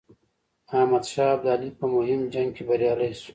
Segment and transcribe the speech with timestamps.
[0.79, 3.29] احمدشاه ابدالي په مهم جنګ کې بریالی شو.